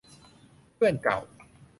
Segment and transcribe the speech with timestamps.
[0.75, 1.19] เพื่อนเก่า